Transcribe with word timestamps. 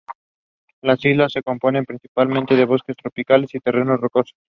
Las 0.81 1.05
islas 1.05 1.31
se 1.31 1.43
componen 1.43 1.85
principalmente 1.85 2.55
de 2.55 2.65
bosques 2.65 2.97
tropicales 2.97 3.53
y 3.53 3.59
terrenos 3.59 4.01
rocosos. 4.01 4.35